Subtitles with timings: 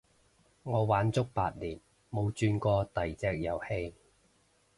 [0.63, 3.93] 我玩足八年冇轉過第隻遊戲